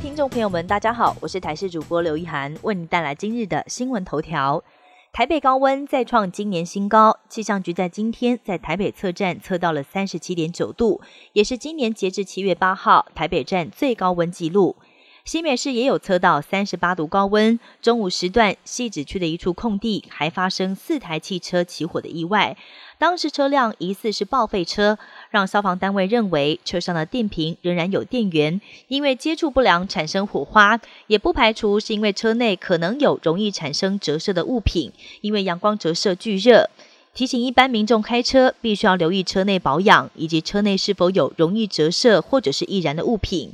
[0.00, 4.62] 听众朋友们，大家好，我是台视主播刘一涵，为您带来今日的新闻头条。
[5.12, 11.00] 台北高温再创今年新高，气象局在今天在台北测站测到了三十七点九度，
[11.32, 14.76] 也是今年截至七月八号台北站最高温纪录。
[15.28, 22.56] 新北市也有测到三十八度高温，中午时段，汐止区的一处空地还发生四台汽车起火的意外，
[22.96, 34.90] 当时车辆疑似是报废车，让消防单位认为车上的电瓶仍然有电源，因为接触不良产生火花，也不排除是因为车内可能有容易产生折射的物品，
[35.20, 36.70] 因为阳光折射巨热。
[37.12, 43.52] 提醒一般民众开车必须要留意车内保养，以及车内是否有容易折射或者是易燃的物品。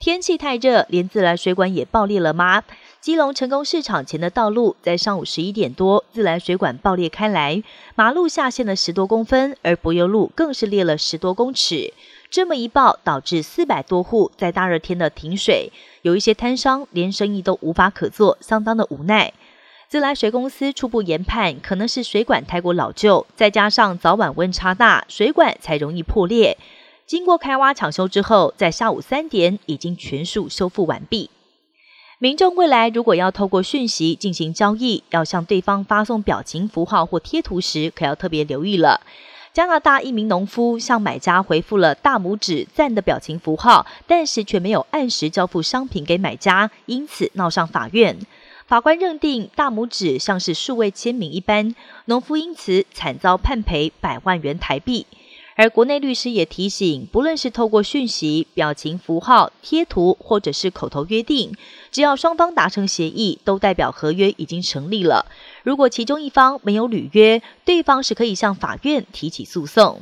[0.00, 2.62] 天气太热，连自来水管也爆裂了吗？
[3.00, 7.64] 基隆成功市场前的道路，在上午十一点多，自来水管爆裂开来，
[7.96, 11.92] 马路下陷了十多公分，而柏油路更是裂了十多公尺。
[12.30, 19.32] 这么一爆，导致四百多户在大热天的停水，有一些摊商连生意都无法可做，相当的无奈。
[19.88, 26.56] 自来水公司初步研判，可能是水管太过老旧，再加上早晚温差大，水管才容易破裂。
[27.08, 31.30] 经过开挖抢修之后，在下午三点已经全数修复完毕。
[32.18, 39.00] 民众未来如果要透过讯息进行交易，要向对方发送表情符号或贴图时，可要特别留意了。
[39.54, 48.18] 加拿大一名农夫向买家回复了大拇指赞的表情符号，但是却没有按时交付商品给买家，因此闹上法院。
[48.66, 55.06] 法官认定大拇指像是数位签名一般，农夫因此惨遭判赔百万元台币。
[55.58, 61.52] 而国内律师也提醒，不论是透过讯息、表情符号、贴图，或者是口头约定，
[61.90, 65.26] 只要双方达成协议，都代表合约已经成立了。
[65.64, 70.00] 如果其中一方没有履约，对方是可以向法院提起诉讼。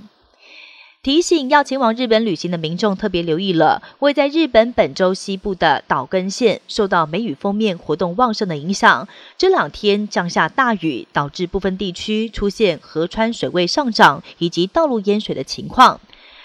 [1.07, 9.07] 提醒要前往日本旅行的民众特别留意了，位在日本本州西部的岛根县受到梅雨封面活动旺盛的影响，
[9.39, 16.01] 这两天降下大雨，导致部分地区出现河川水位上涨以及道路淹水的情况。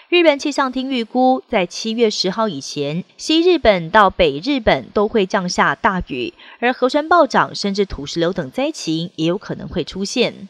[0.09, 10.47] 日本气象厅预估，在七月十号以前，西日本到北日本都会降下大雨，而河川暴涨甚至土石流等灾情也有可能会出现。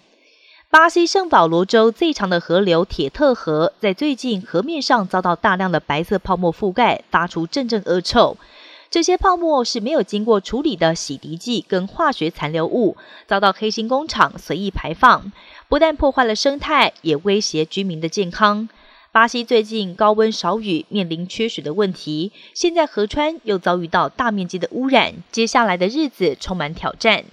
[0.72, 8.38] 巴西圣保罗州最长的河流铁特河，在最近河面上遭到大量的白色泡沫覆盖，发出阵阵恶臭。
[8.90, 12.96] 这些泡沫是没有经过处理的洗涤剂跟化学残留物，
[13.28, 15.34] 遭到黑心工厂随意排放，
[15.68, 18.70] 不但破坏了生态，也威胁居民的健康。
[19.12, 27.26] 巴西最近高温少雨，面临缺水的问题，现在河川又遭遇到大面积的污染，接下来的日子充满挑战。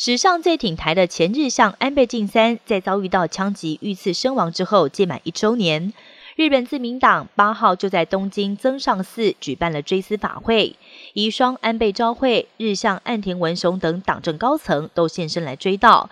[0.00, 5.92] 史上最挺台的前日向安倍晋三，在遭遇到枪击遇刺身亡之后，届满一周年。
[6.36, 10.76] 日本自民党八号就在东京增上寺举办了追思法会，
[11.14, 16.06] 遗孀安倍昭惠、日向岸田文雄等党政高层都现身来追悼。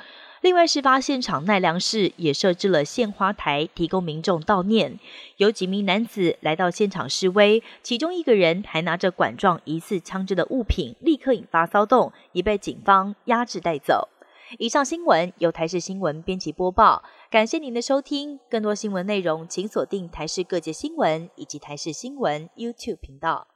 [0.47, 5.01] 另外，事发现场奈良市也设置了献花台，提供民众悼念。
[5.39, 14.09] 有几名男子来到现场示威，其中一个人还拿着管状疑似枪支的物品，立刻引发骚动，已被警方压制带走。
[14.59, 18.39] 以上新闻由台视新闻编辑播报，感谢您的收听。
[18.49, 23.49] 更多新闻内容，请锁定台视各界新闻以及台视新闻 YouTube 频道。